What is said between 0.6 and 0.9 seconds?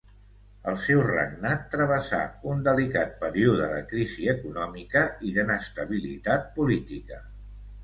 El